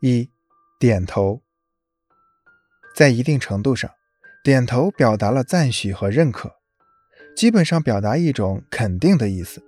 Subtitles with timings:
[0.00, 0.28] 一、
[0.78, 1.42] 点头。
[2.94, 3.90] 在一定程度上，
[4.42, 6.52] 点头表达了赞许和认可，
[7.36, 9.62] 基本上表达一种肯定的意思。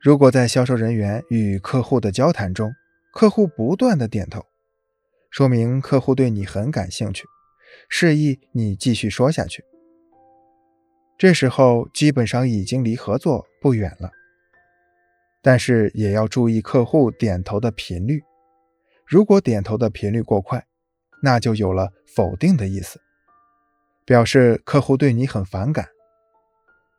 [0.00, 2.72] 如果在销售人员与客户的交谈中，
[3.12, 4.44] 客户不断的点头，
[5.30, 7.24] 说明客户对你很感兴趣，
[7.88, 9.64] 示意你继续说下去。
[11.18, 14.10] 这时候基本上已经离合作不远了。
[15.42, 18.22] 但是也要注意客户点头的频率，
[19.06, 20.66] 如果点头的频率过快，
[21.22, 23.00] 那就有了否定的意思，
[24.04, 25.88] 表示客户对你很反感。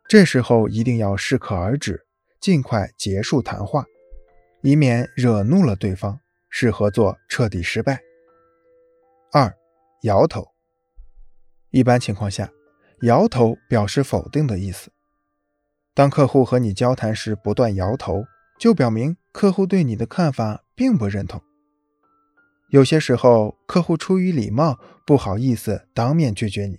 [0.08, 2.06] 这时候一定要适可而止，
[2.40, 3.84] 尽快结束谈话。
[4.62, 8.00] 以免惹怒了对方，使合作彻底失败。
[9.30, 9.54] 二，
[10.02, 10.48] 摇头。
[11.70, 12.50] 一般情况下，
[13.02, 14.90] 摇头表示否定的意思。
[15.94, 18.24] 当客户和你交谈时不断摇头，
[18.58, 21.40] 就表明客户对你的看法并不认同。
[22.70, 26.78] 有些时候，客户出于礼貌不好意思当面拒绝你，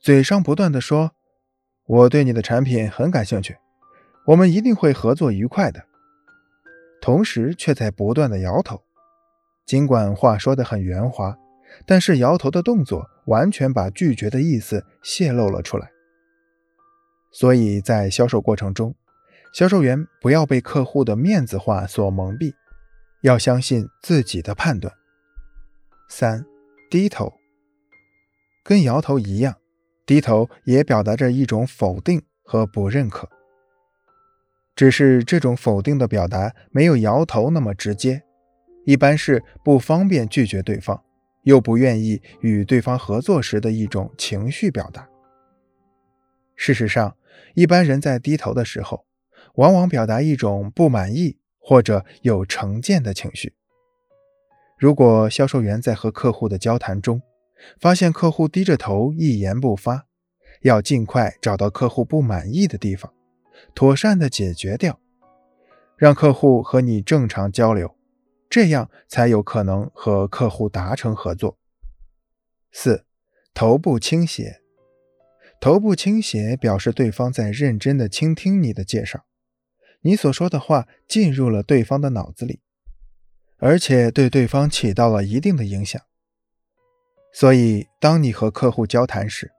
[0.00, 1.12] 嘴上不断的说
[1.86, 3.56] ：“我对你的产品很感兴趣，
[4.28, 5.84] 我们一定会合作愉快的。”
[7.02, 8.82] 同时却在不断的摇头，
[9.66, 11.36] 尽管话说得很圆滑，
[11.84, 15.90] 但是摇头的动作完全把拒绝的意思泄露了出来。
[17.30, 18.94] 所以在销售过程中，
[19.52, 22.54] 销售员不要被客户的面子话所蒙蔽，
[23.24, 24.92] 要相信自己的判断。
[26.10, 26.44] 三，
[26.90, 27.32] 低头，
[28.62, 29.56] 跟摇头一样，
[30.04, 33.26] 低头也表达着一种否定和不认可。
[34.76, 38.22] 只是这种否定的表达没有摇头那么直接，
[38.84, 41.02] 一般是不方便拒绝对方，
[41.44, 45.08] 又不愿意与对方合作时的一种情绪表达。
[46.56, 47.16] 事实上，
[47.54, 49.06] 一般人在低头的时候，
[49.54, 53.54] 往往表达一种不满意或者有成见的情绪。
[54.76, 57.22] 如果销售员在和客户的交谈中，
[57.80, 60.06] 发现客户低着头一言不发，
[60.60, 63.12] 要尽快找到客户不满意的地方。
[63.74, 65.00] 妥善的解决掉，
[65.96, 67.96] 让客户和你正常交流，
[68.50, 71.56] 这样才有可能和客户达成合作。
[72.72, 73.06] 四，
[73.54, 74.60] 头部倾斜，
[75.60, 79.24] 头部倾斜表示对方在认真的倾听你的介绍，
[80.06, 82.60] 你所说的话进入了对方的脑子里，
[83.56, 86.00] 而且对对方起到了一定的影响。
[87.32, 89.52] 所以，当你和客户交谈时，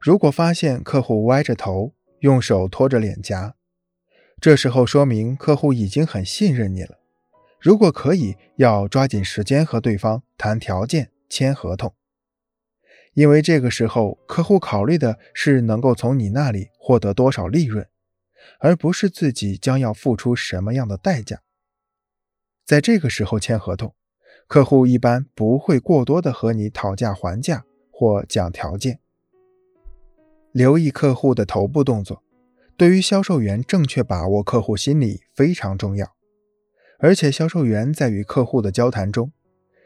[0.00, 3.56] 如果发现客户歪着头，用手托着脸颊，
[4.40, 7.00] 这时候说明客户已经很信任你了。
[7.58, 11.92] 如果可以，要抓紧时间和对方谈条件、签合同，
[13.14, 17.86] 因为这个时候客户考虑的是能够从你那里获得多少利润，
[18.58, 21.42] 而不是自己将要付出什么样的代价。
[22.64, 23.94] 在这个时候签合同，
[24.46, 29.00] 客户一般不会过多的和你讨价还价或讲条件。
[30.52, 32.22] 留意客户的头部动作，
[32.76, 36.16] 对于销售员正确把握客户心理非常重要。
[36.98, 39.32] 而且，销售员在与客户的交谈中，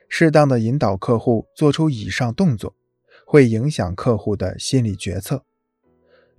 [0.09, 2.75] 适当的引导客户做出以上动作，
[3.27, 5.45] 会影响客户的心理决策。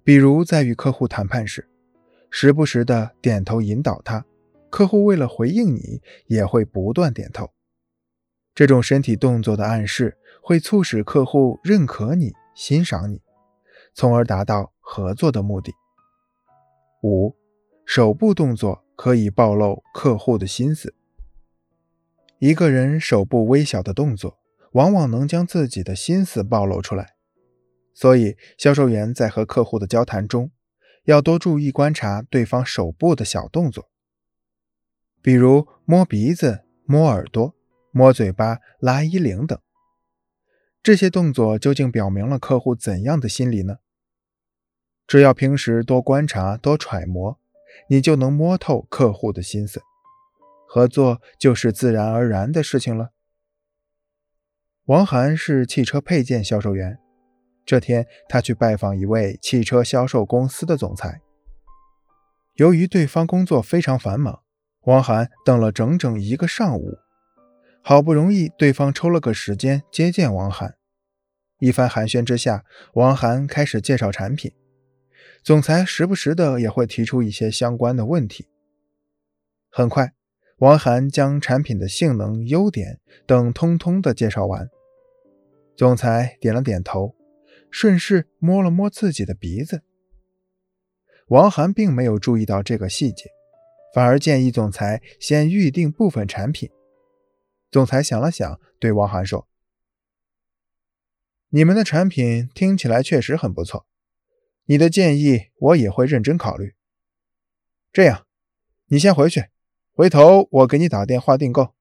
[0.03, 1.69] 比如，在与客户谈判时，
[2.37, 4.25] 时不时的点头引导他，
[4.69, 7.51] 客户为了回应你，也会不断点头。
[8.53, 13.21] 这种身体动作的暗示，会促使客户认可你、欣赏你。
[13.93, 15.71] 从而达到合作的目的。
[17.03, 17.33] 五，
[17.85, 20.93] 手部动作可以暴露客户的心思。
[22.39, 24.39] 一个人手部微小的动作，
[24.73, 27.15] 往往能将自己的心思暴露出来。
[27.93, 30.51] 所以，销售员在和客户的交谈中，
[31.05, 33.89] 要多注意观察对方手部的小动作，
[35.21, 37.55] 比如摸鼻子、摸耳朵、
[37.91, 39.59] 摸嘴巴、拉衣领等。
[40.83, 43.77] 这些动作究竟表明了客户怎样的心理呢？
[45.07, 47.39] 只要平时多观察、多揣摩，
[47.89, 49.81] 你就能摸透客户的心思，
[50.67, 53.11] 合作就是自然而然的事情了。
[54.85, 56.99] 王涵是汽车配件销售员，
[57.65, 61.21] 这天他去拜访一位汽车销售公司的总裁。
[62.53, 64.41] 由于对方工作非常繁忙，
[64.83, 66.99] 王涵等了整整一个上午，
[67.81, 70.75] 好不容易对方抽了个时间接见王涵。
[71.59, 72.63] 一番寒暄之下，
[72.93, 74.53] 王涵开始介绍产品。
[75.43, 78.47] 总裁时不时的也会提出一些相关的问题。
[79.69, 80.13] 很快，
[80.59, 84.69] 王涵将产品的性能、优点等通通的介绍完。
[85.75, 87.15] 总裁点了点头，
[87.77, 89.83] 顺势摸了摸自己的鼻子。
[91.27, 93.25] 王涵并没有注意到这个细节，
[93.93, 96.69] 反而建议总裁先预定部分产品。
[97.69, 99.49] 总裁想了想，对王涵说
[101.51, 103.85] ：“你们的产品听起来确实很不错，
[104.67, 106.75] 你的建议我也会认真考虑。
[107.91, 108.25] 这样，
[108.85, 109.47] 你先回去，
[109.91, 111.75] 回头我给你打电话订购。”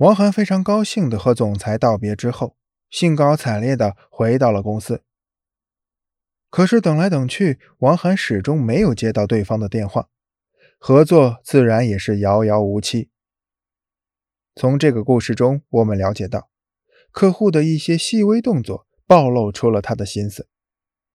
[0.00, 2.56] 王涵非常高兴地和总裁道别之后，
[2.92, 5.02] 兴高采烈地回到了公司。
[6.50, 10.10] 可是等来等去，王涵始终没有接到对方的电话，
[10.78, 13.08] 合作自然也是遥遥无期。
[14.54, 16.50] 从这个故事中，我们了解到，
[17.10, 20.46] 客户的一些细微动作暴露出了他的心思。